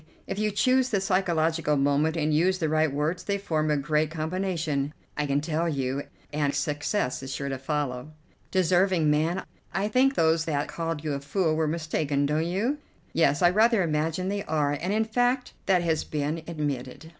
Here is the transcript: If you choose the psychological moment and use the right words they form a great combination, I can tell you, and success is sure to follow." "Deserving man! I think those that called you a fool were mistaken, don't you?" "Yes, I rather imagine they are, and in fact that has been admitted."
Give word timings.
If 0.25 0.39
you 0.39 0.49
choose 0.49 0.89
the 0.89 0.99
psychological 0.99 1.77
moment 1.77 2.17
and 2.17 2.33
use 2.33 2.57
the 2.57 2.69
right 2.69 2.91
words 2.91 3.21
they 3.23 3.37
form 3.37 3.69
a 3.69 3.77
great 3.77 4.09
combination, 4.09 4.95
I 5.15 5.27
can 5.27 5.41
tell 5.41 5.69
you, 5.69 6.05
and 6.33 6.55
success 6.55 7.21
is 7.21 7.31
sure 7.31 7.49
to 7.49 7.59
follow." 7.59 8.09
"Deserving 8.49 9.11
man! 9.11 9.43
I 9.71 9.87
think 9.89 10.15
those 10.15 10.45
that 10.45 10.67
called 10.67 11.03
you 11.03 11.13
a 11.13 11.19
fool 11.19 11.55
were 11.55 11.67
mistaken, 11.67 12.25
don't 12.25 12.47
you?" 12.47 12.79
"Yes, 13.13 13.43
I 13.43 13.51
rather 13.51 13.83
imagine 13.83 14.27
they 14.29 14.43
are, 14.45 14.71
and 14.81 14.91
in 14.91 15.05
fact 15.05 15.53
that 15.67 15.83
has 15.83 16.03
been 16.03 16.41
admitted." 16.47 17.09